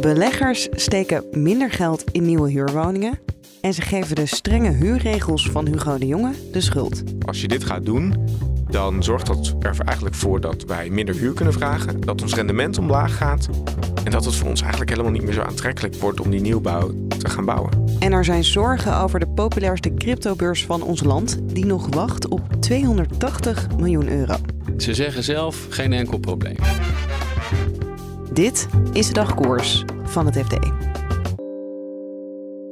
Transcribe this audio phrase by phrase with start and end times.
[0.00, 3.18] Beleggers steken minder geld in nieuwe huurwoningen
[3.60, 7.02] en ze geven de strenge huurregels van Hugo de Jonge de schuld.
[7.26, 8.14] Als je dit gaat doen,
[8.70, 12.78] dan zorgt dat er eigenlijk voor dat wij minder huur kunnen vragen, dat ons rendement
[12.78, 13.48] omlaag gaat
[14.04, 16.90] en dat het voor ons eigenlijk helemaal niet meer zo aantrekkelijk wordt om die nieuwbouw
[17.08, 17.70] te gaan bouwen.
[17.98, 22.42] En er zijn zorgen over de populairste cryptobeurs van ons land, die nog wacht op
[22.60, 24.36] 280 miljoen euro.
[24.76, 26.56] Ze zeggen zelf geen enkel probleem.
[28.38, 30.60] Dit is de dagkoers van het FD.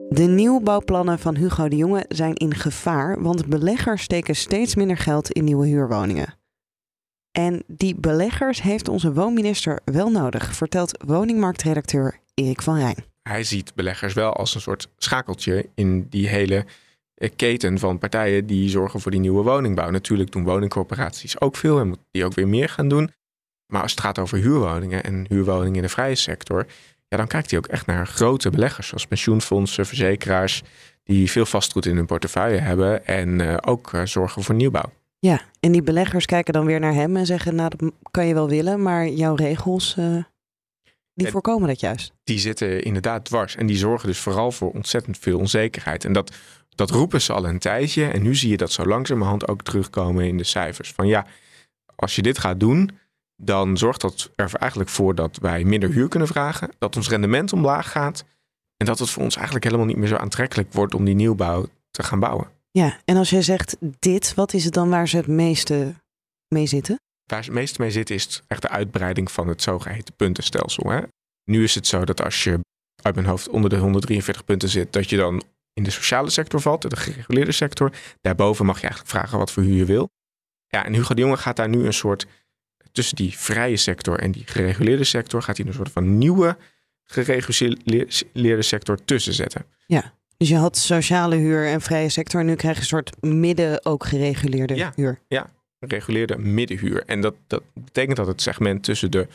[0.09, 5.31] De nieuwbouwplannen van Hugo de Jonge zijn in gevaar, want beleggers steken steeds minder geld
[5.31, 6.35] in nieuwe huurwoningen.
[7.31, 13.05] En die beleggers heeft onze woonminister wel nodig, vertelt woningmarktredacteur Erik van Rijn.
[13.23, 16.65] Hij ziet beleggers wel als een soort schakeltje in die hele
[17.15, 19.91] eh, keten van partijen die zorgen voor die nieuwe woningbouw.
[19.91, 23.11] Natuurlijk doen woningcorporaties ook veel en moeten die ook weer meer gaan doen.
[23.67, 26.67] Maar als het gaat over huurwoningen en huurwoningen in de vrije sector,
[27.09, 30.63] ja, dan kijkt hij ook echt naar grote beleggers, zoals pensioenfondsen, verzekeraars,
[31.03, 34.93] die veel vastgoed in hun portefeuille hebben en uh, ook uh, zorgen voor nieuwbouw.
[35.19, 38.35] Ja, en die beleggers kijken dan weer naar hem en zeggen, nou dat kan je
[38.35, 40.25] wel willen, maar jouw regels, uh,
[41.15, 42.13] die voorkomen dat juist.
[42.25, 46.05] Die zitten inderdaad dwars en die zorgen dus vooral voor ontzettend veel onzekerheid.
[46.05, 46.33] En dat,
[46.75, 50.25] dat roepen ze al een tijdje en nu zie je dat zo langzamerhand ook terugkomen
[50.25, 50.93] in de cijfers.
[50.93, 51.27] Van ja,
[51.95, 52.91] als je dit gaat doen,
[53.37, 57.53] dan zorgt dat er eigenlijk voor dat wij minder huur kunnen vragen, dat ons rendement
[57.53, 58.25] omlaag gaat
[58.77, 61.67] en dat het voor ons eigenlijk helemaal niet meer zo aantrekkelijk wordt om die nieuwbouw
[61.91, 62.51] te gaan bouwen.
[62.71, 65.95] Ja, en als jij zegt dit, wat is het dan waar ze het meeste
[66.49, 67.01] mee zitten?
[67.25, 70.91] Waar ze het meeste mee zitten is echt de uitbreiding van het zogeheten puntenstelsel.
[70.91, 71.01] Hè?
[71.45, 72.61] Nu is het zo dat als je
[73.03, 75.43] uit mijn hoofd onder de 143 punten zit, dat je dan
[75.73, 77.93] in de sociale sector valt, de gereguleerde sector.
[78.21, 80.09] Daarboven mag je eigenlijk vragen wat voor huur je wil.
[80.67, 82.27] Ja, en Hugo de Jonge gaat daar nu een soort
[82.97, 86.57] tussen die vrije sector en die gereguleerde sector gaat hij een soort van nieuwe
[87.05, 89.65] gereguleerde sector tussen zetten.
[89.87, 93.23] Ja, dus je had sociale huur en vrije sector en nu krijg je een soort
[93.23, 95.19] midden ook gereguleerde ja, huur.
[95.29, 97.03] Ja, gereguleerde middenhuur.
[97.07, 99.29] En dat, dat betekent dat het segment tussen de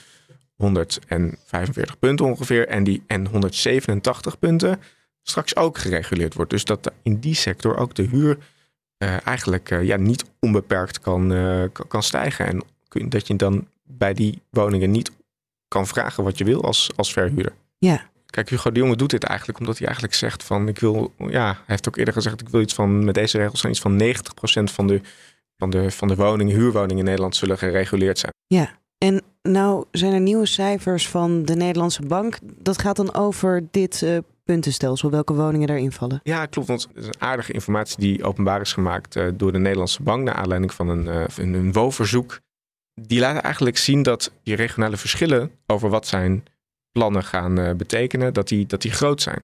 [0.55, 4.79] 145 punten ongeveer en die en 187 punten
[5.23, 6.51] straks ook gereguleerd wordt.
[6.51, 8.37] Dus dat in die sector ook de huur
[8.97, 12.47] uh, eigenlijk uh, ja, niet onbeperkt kan, uh, kan stijgen.
[12.47, 12.63] En
[13.07, 15.11] dat je dan bij die woningen niet
[15.67, 17.53] kan vragen wat je wil als, als verhuurder.
[17.77, 18.09] Ja.
[18.25, 21.45] Kijk, Hugo de Jonge doet dit eigenlijk omdat hij eigenlijk zegt van ik wil, ja,
[21.45, 24.01] hij heeft ook eerder gezegd ik wil iets van, met deze regels zijn iets van
[24.69, 25.01] 90% van de,
[25.57, 28.33] van de, van de woningen, huurwoningen in Nederland zullen gereguleerd zijn.
[28.47, 32.37] Ja, en nou zijn er nieuwe cijfers van de Nederlandse bank.
[32.57, 36.19] Dat gaat dan over dit uh, puntenstelsel, welke woningen daarin vallen.
[36.23, 36.67] Ja, klopt.
[36.67, 40.23] Want het is een aardige informatie die openbaar is gemaakt uh, door de Nederlandse bank
[40.23, 42.39] naar aanleiding van een, uh, een, een WO-verzoek
[43.07, 46.43] die laten eigenlijk zien dat die regionale verschillen over wat zijn
[46.91, 49.39] plannen gaan uh, betekenen, dat die, dat die groot zijn.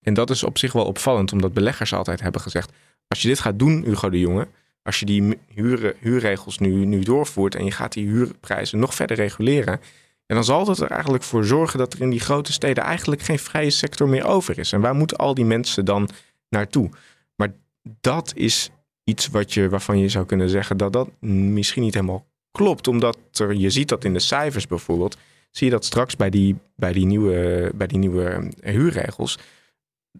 [0.00, 2.72] En dat is op zich wel opvallend, omdat beleggers altijd hebben gezegd:
[3.08, 4.48] als je dit gaat doen, Hugo de Jonge,
[4.82, 9.16] als je die huren, huurregels nu, nu doorvoert en je gaat die huurprijzen nog verder
[9.16, 9.80] reguleren,
[10.26, 13.22] en dan zal dat er eigenlijk voor zorgen dat er in die grote steden eigenlijk
[13.22, 14.72] geen vrije sector meer over is.
[14.72, 16.08] En waar moeten al die mensen dan
[16.48, 16.90] naartoe?
[17.36, 17.52] Maar
[18.00, 18.70] dat is
[19.04, 22.26] iets wat je, waarvan je zou kunnen zeggen dat dat misschien niet helemaal
[22.58, 25.16] klopt, omdat er, je ziet dat in de cijfers bijvoorbeeld,
[25.50, 29.38] zie je dat straks bij die, bij die, nieuwe, bij die nieuwe huurregels,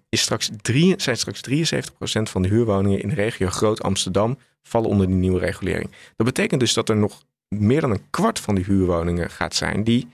[0.09, 1.91] is straks drie, zijn straks 73%
[2.23, 5.91] van de huurwoningen in de regio Groot Amsterdam vallen onder die nieuwe regulering.
[6.17, 9.85] Dat betekent dus dat er nog meer dan een kwart van de huurwoningen gaat zijn
[9.85, 10.09] die,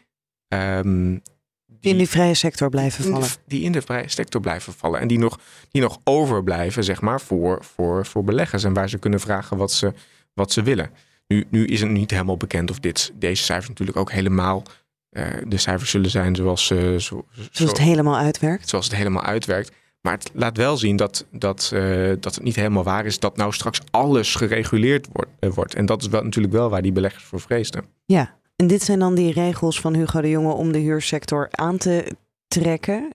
[0.49, 1.23] um,
[1.67, 3.29] die in die vrije sector blijven vallen.
[3.47, 5.01] die in de vrije sector blijven vallen.
[5.01, 5.39] En die nog,
[5.71, 8.65] die nog overblijven, zeg maar, voor, voor, voor beleggers.
[8.65, 9.93] En waar ze kunnen vragen wat ze,
[10.35, 10.91] wat ze willen.
[11.31, 14.63] Nu, nu is het niet helemaal bekend of dit, deze cijfers natuurlijk ook helemaal
[15.11, 18.69] uh, de cijfers zullen zijn zoals, uh, zo, zo, zoals het helemaal uitwerkt.
[18.69, 19.73] Zoals het helemaal uitwerkt.
[20.01, 23.37] Maar het laat wel zien dat, dat, uh, dat het niet helemaal waar is dat
[23.37, 25.55] nou straks alles gereguleerd wordt.
[25.55, 25.75] wordt.
[25.75, 27.85] En dat is wel, natuurlijk wel waar die beleggers voor vreesden.
[28.05, 31.79] Ja, en dit zijn dan die regels van Hugo de Jonge om de huursector aan
[31.79, 32.13] te
[32.49, 33.09] trekken.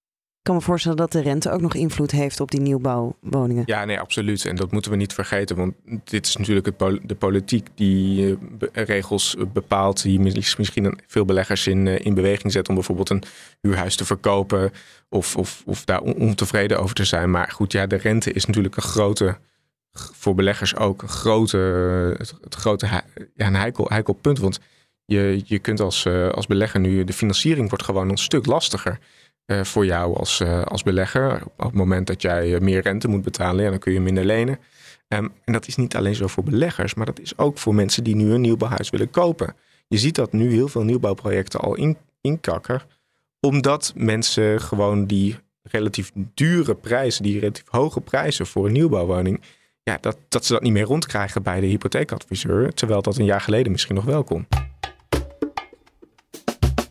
[0.46, 3.64] Ik kan me voorstellen dat de rente ook nog invloed heeft op die nieuwbouwwoningen.
[3.66, 4.46] Ja, nee, absoluut.
[4.46, 5.56] En dat moeten we niet vergeten.
[5.56, 6.66] Want dit is natuurlijk
[7.08, 10.02] de politiek die be- regels bepaalt.
[10.02, 13.24] Die misschien veel beleggers in, uh, in beweging zet om bijvoorbeeld een
[13.62, 14.72] huurhuis te verkopen.
[15.10, 17.32] Of, of, of daar ontevreden over te zijn.
[17.32, 19.38] Maar goed, ja, de rente is natuurlijk een grote,
[19.92, 21.58] voor beleggers ook een grote,
[22.18, 23.04] het, het grote ja,
[23.36, 24.40] een heikel, heikel punt.
[24.40, 24.60] Want
[25.06, 29.00] je, je kunt als, als belegger nu, de financiering wordt gewoon een stuk lastiger.
[29.46, 31.42] Uh, voor jou als, uh, als belegger.
[31.58, 34.60] Op het moment dat jij meer rente moet betalen, ja, dan kun je minder lenen.
[35.08, 38.04] Um, en dat is niet alleen zo voor beleggers, maar dat is ook voor mensen
[38.04, 39.56] die nu een nieuwbouwhuis willen kopen.
[39.88, 42.82] Je ziet dat nu heel veel nieuwbouwprojecten al in, inkakken,
[43.40, 49.42] omdat mensen gewoon die relatief dure prijzen, die relatief hoge prijzen voor een nieuwbouwwoning,
[49.84, 53.42] ja, dat, dat ze dat niet meer rondkrijgen bij de hypotheekadviseur, terwijl dat een jaar
[53.42, 54.48] geleden misschien nog wel kon.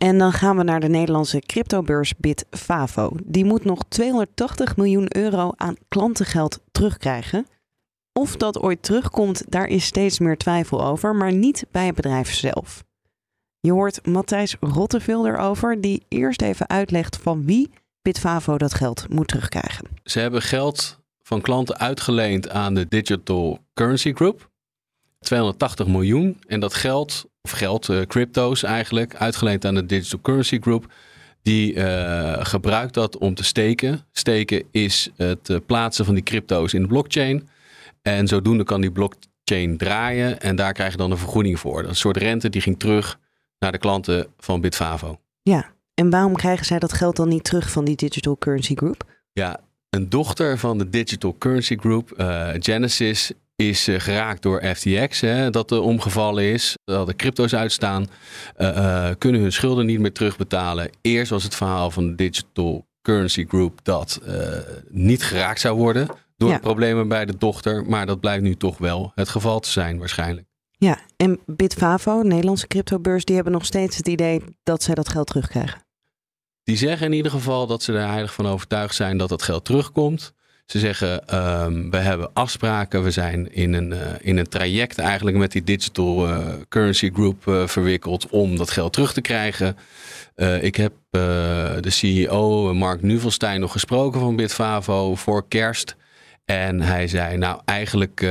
[0.05, 3.11] En dan gaan we naar de Nederlandse cryptobeurs Bitfavo.
[3.23, 7.47] Die moet nog 280 miljoen euro aan klantengeld terugkrijgen.
[8.13, 12.33] Of dat ooit terugkomt, daar is steeds meer twijfel over, maar niet bij het bedrijf
[12.33, 12.83] zelf.
[13.59, 17.69] Je hoort Matthijs Rotteveel erover, die eerst even uitlegt van wie
[18.01, 19.87] Bitfavo dat geld moet terugkrijgen.
[20.03, 24.49] Ze hebben geld van klanten uitgeleend aan de Digital Currency Group.
[25.19, 26.39] 280 miljoen.
[26.47, 30.93] En dat geld, of geld, uh, crypto's eigenlijk, uitgeleend aan de Digital Currency Group.
[31.41, 34.05] Die uh, gebruikt dat om te steken.
[34.11, 37.49] Steken is het uh, plaatsen van die crypto's in de blockchain.
[38.01, 40.41] En zodoende kan die blockchain draaien.
[40.41, 41.75] En daar krijg je dan een vergoeding voor.
[41.75, 43.19] Dat is een soort rente die ging terug
[43.59, 45.19] naar de klanten van Bitfavo.
[45.41, 49.03] Ja, en waarom krijgen zij dat geld dan niet terug van die Digital Currency Group?
[49.33, 49.59] Ja,
[49.89, 55.49] een dochter van de Digital Currency Group, uh, Genesis, is uh, geraakt door FTX, hè,
[55.49, 58.07] dat er omgevallen is, dat er crypto's uitstaan,
[58.57, 60.89] uh, uh, kunnen hun schulden niet meer terugbetalen.
[61.01, 64.21] Eerst was het verhaal van de Digital Currency Group dat
[64.89, 66.07] niet geraakt zou worden
[66.37, 66.59] door ja.
[66.59, 70.47] problemen bij de dochter, maar dat blijkt nu toch wel het geval te zijn waarschijnlijk.
[70.77, 75.27] Ja, en Bitfavo, Nederlandse cryptobeurs, die hebben nog steeds het idee dat zij dat geld
[75.27, 75.83] terugkrijgen.
[76.63, 79.65] Die zeggen in ieder geval dat ze er heilig van overtuigd zijn dat dat geld
[79.65, 80.33] terugkomt.
[80.65, 85.37] Ze zeggen, um, we hebben afspraken, we zijn in een, uh, in een traject eigenlijk
[85.37, 89.77] met die Digital uh, Currency Group uh, verwikkeld om dat geld terug te krijgen.
[90.61, 95.95] ik heb de CEO Mark Nuvelstein nog gesproken van Bitfavo voor kerst.
[96.45, 98.21] En hij zei, nou eigenlijk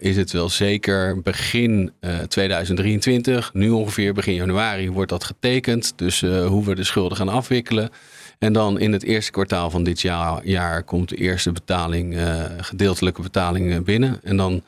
[0.00, 1.92] is het wel zeker begin
[2.28, 5.92] 2023, nu ongeveer begin januari wordt dat getekend.
[5.96, 7.90] Dus hoe we de schulden gaan afwikkelen.
[8.44, 12.44] En dan in het eerste kwartaal van dit jaar, jaar komt de eerste betaling, uh,
[12.58, 14.20] gedeeltelijke betaling binnen.
[14.22, 14.62] En dan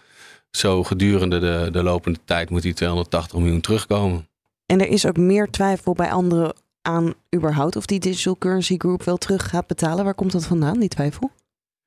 [0.50, 4.28] zo gedurende de, de lopende tijd moet die 280 miljoen terugkomen.
[4.66, 9.02] En er is ook meer twijfel bij anderen aan überhaupt of die Digital Currency Group
[9.02, 10.04] wel terug gaat betalen.
[10.04, 11.30] Waar komt dat vandaan, die twijfel?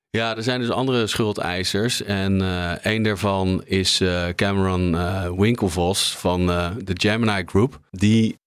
[0.09, 2.03] Ja, er zijn dus andere schuldeisers.
[2.03, 7.79] En uh, een daarvan is uh, Cameron uh, Winkelvos van de Gemini Group.
[7.91, 8.37] Die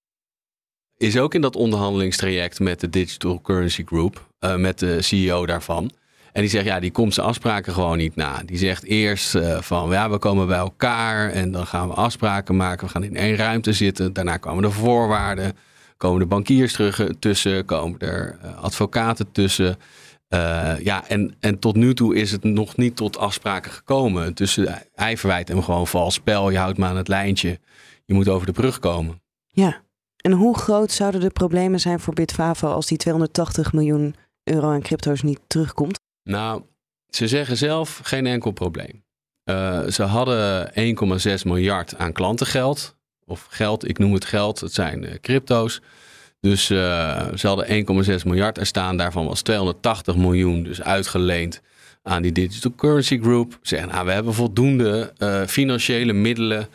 [1.02, 5.90] is ook in dat onderhandelingstraject met de Digital Currency Group, uh, met de CEO daarvan.
[6.32, 8.42] En die zegt, ja, die komt zijn afspraken gewoon niet na.
[8.46, 12.56] Die zegt eerst uh, van, ja, we komen bij elkaar en dan gaan we afspraken
[12.56, 12.86] maken.
[12.86, 14.12] We gaan in één ruimte zitten.
[14.12, 15.56] Daarna komen de voorwaarden,
[15.96, 19.76] komen de bankiers terug tussen, komen er advocaten tussen.
[20.82, 24.34] Ja, en, en tot nu toe is het nog niet tot afspraken gekomen.
[24.34, 24.58] Dus
[24.94, 26.50] hij verwijt hem gewoon vals spel.
[26.50, 27.60] Je houdt me aan het lijntje.
[28.04, 29.22] Je moet over de brug komen.
[29.46, 29.82] Ja,
[30.22, 34.14] en hoe groot zouden de problemen zijn voor Bitfavo als die 280 miljoen
[34.44, 36.00] euro aan crypto's niet terugkomt?
[36.22, 36.62] Nou,
[37.08, 39.04] ze zeggen zelf geen enkel probleem.
[39.44, 40.70] Uh, ze hadden
[41.38, 42.96] 1,6 miljard aan klantengeld.
[43.26, 45.80] Of geld, ik noem het geld, het zijn uh, crypto's.
[46.40, 47.86] Dus uh, ze hadden
[48.20, 48.96] 1,6 miljard er staan.
[48.96, 51.60] Daarvan was 280 miljoen dus uitgeleend
[52.02, 53.52] aan die Digital Currency Group.
[53.52, 55.12] Ze zeggen, nou, we hebben voldoende
[55.46, 56.68] financiële middelen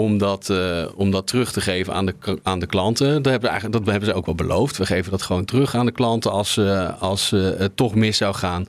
[0.00, 3.22] om dat, uh, om dat terug te geven aan de, aan de klanten.
[3.22, 4.76] Dat hebben, eigenlijk, dat hebben ze ook wel beloofd.
[4.76, 8.16] We geven dat gewoon terug aan de klanten als, uh, als uh, het toch mis
[8.16, 8.68] zou gaan.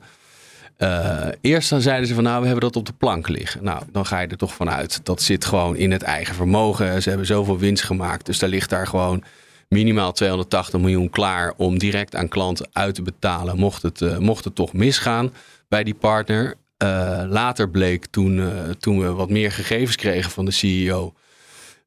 [1.40, 3.64] eerst dan zeiden ze van nou, we hebben dat op de plank liggen.
[3.64, 5.00] Nou, dan ga je er toch vanuit.
[5.02, 7.02] Dat zit gewoon in het eigen vermogen.
[7.02, 8.26] Ze hebben zoveel winst gemaakt.
[8.26, 9.22] Dus daar ligt daar gewoon
[9.68, 13.58] minimaal 280 miljoen klaar om direct aan klanten uit te betalen.
[13.58, 15.32] Mocht het, mocht het toch misgaan
[15.68, 16.54] bij die partner.
[16.82, 21.14] Uh, later bleek toen, uh, toen we wat meer gegevens kregen van de CEO.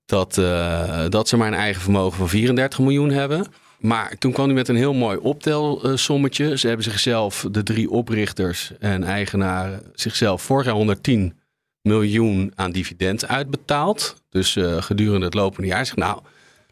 [0.06, 3.46] Dat, uh, dat ze maar een eigen vermogen van 34 miljoen hebben.
[3.80, 6.58] Maar toen kwam hij met een heel mooi optelsommetje.
[6.58, 11.40] Ze hebben zichzelf, de drie oprichters en eigenaren, zichzelf vorig jaar 110
[11.82, 14.24] miljoen aan dividend uitbetaald.
[14.30, 15.86] Dus gedurende het lopende jaar.
[15.86, 16.22] Zeg, nou,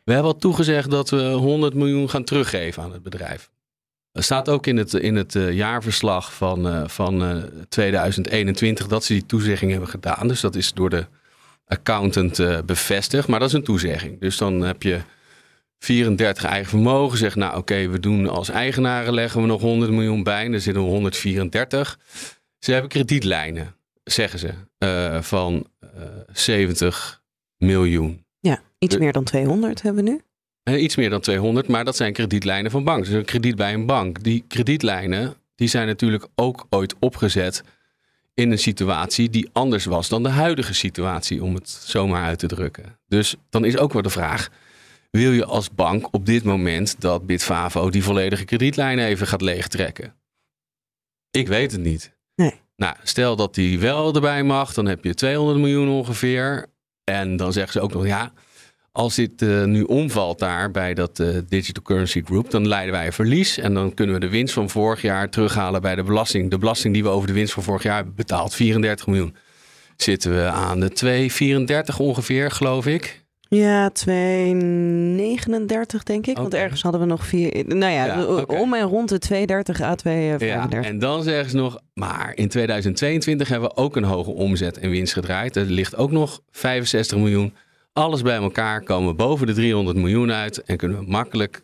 [0.04, 3.50] we hebben al toegezegd dat we 100 miljoen gaan teruggeven aan het bedrijf.
[4.20, 9.04] Er staat ook in het, in het uh, jaarverslag van, uh, van uh, 2021 dat
[9.04, 10.28] ze die toezegging hebben gedaan.
[10.28, 11.06] Dus dat is door de
[11.66, 13.28] accountant bevestigd.
[13.28, 14.20] Maar dat is een toezegging.
[14.20, 15.00] Dus dan heb je
[15.78, 17.18] 34 eigen vermogen.
[17.18, 20.46] Zegt nou oké, we doen als eigenaren leggen we nog 100 miljoen bij.
[20.46, 22.00] En er zitten 134.
[22.60, 24.54] Ze hebben kredietlijnen, zeggen ze,
[25.22, 25.68] van
[26.32, 27.22] 70
[27.58, 28.26] miljoen.
[28.40, 30.22] Ja, iets meer dan 200 hebben we nu.
[30.63, 33.06] Iets meer dan 200, maar dat zijn kredietlijnen van bank.
[33.06, 34.24] Dus een krediet bij een bank.
[34.24, 37.63] Die kredietlijnen die zijn natuurlijk ook ooit opgezet
[38.34, 42.48] in een situatie die anders was dan de huidige situatie, om het zomaar uit te
[42.48, 43.00] drukken.
[43.08, 44.50] Dus dan is ook wel de vraag:
[45.12, 50.13] wil je als bank op dit moment dat Bitfavo die volledige kredietlijnen even gaat leegtrekken?
[51.32, 52.18] Ik weet het niet.
[52.36, 52.54] Nee.
[52.75, 56.66] Nou, stel dat die wel erbij mag, dan heb je 200 miljoen ongeveer.
[57.04, 58.34] En dan zeggen ze ook nog ja
[58.91, 63.05] als dit uh, nu omvalt daar bij dat uh, Digital Currency Group, dan leiden wij
[63.05, 63.58] een verlies.
[63.58, 66.50] En dan kunnen we de winst van vorig jaar terughalen bij de belasting.
[66.50, 69.36] De belasting die we over de winst van vorig jaar hebben betaald, 34 miljoen.
[69.98, 71.29] Zitten we aan de
[71.91, 73.27] 2,34 ongeveer, geloof ik.
[73.50, 74.05] Ja, 2,39
[76.03, 76.38] denk ik.
[76.38, 77.63] Want ergens hadden we nog vier.
[77.67, 78.60] Nou ja, ja okay.
[78.60, 80.46] om en rond de 2,30 à 2,35.
[80.46, 84.77] Ja, en dan zeggen ze nog, maar in 2022 hebben we ook een hoge omzet
[84.77, 85.55] en winst gedraaid.
[85.55, 87.53] Er ligt ook nog 65 miljoen
[88.00, 91.63] alles bij elkaar komen boven de 300 miljoen uit en kunnen we makkelijk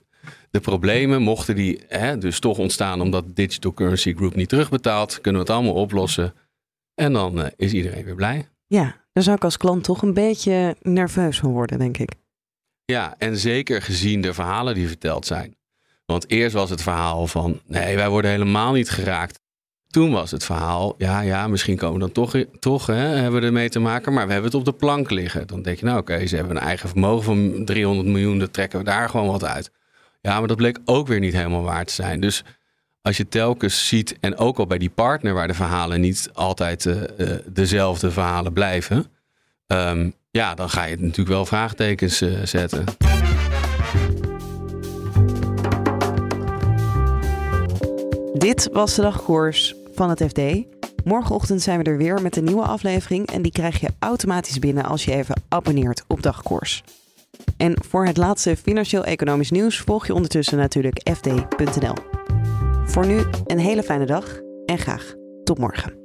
[0.51, 5.41] de problemen, mochten die hè, dus toch ontstaan omdat Digital Currency Group niet terugbetaalt, kunnen
[5.41, 6.33] we het allemaal oplossen.
[6.95, 8.47] En dan uh, is iedereen weer blij.
[8.67, 12.11] Ja, daar zou ik als klant toch een beetje nerveus van worden, denk ik.
[12.85, 15.55] Ja, en zeker gezien de verhalen die verteld zijn.
[16.05, 19.39] Want eerst was het verhaal van nee, wij worden helemaal niet geraakt.
[19.95, 23.47] Toen was het verhaal, ja, ja, misschien komen we dan toch, toch hè, hebben we
[23.47, 25.47] ermee te maken, maar we hebben het op de plank liggen.
[25.47, 28.79] Dan denk je, nou oké, ze hebben een eigen vermogen van 300 miljoen, dan trekken
[28.79, 29.71] we daar gewoon wat uit.
[30.21, 32.19] Ja, maar dat bleek ook weer niet helemaal waar te zijn.
[32.19, 32.43] Dus
[33.01, 36.85] als je telkens ziet, en ook al bij die partner waar de verhalen niet altijd
[36.85, 39.05] uh, uh, dezelfde verhalen blijven,
[39.67, 42.83] um, ja, dan ga je natuurlijk wel vraagtekens uh, zetten.
[48.33, 50.41] Dit was de dagkoers van het FD.
[51.03, 54.85] Morgenochtend zijn we er weer met een nieuwe aflevering en die krijg je automatisch binnen
[54.85, 56.83] als je even abonneert op dagkoers.
[57.57, 61.95] En voor het laatste financieel-economisch nieuws volg je ondertussen natuurlijk fd.nl.
[62.85, 66.04] Voor nu een hele fijne dag en graag tot morgen.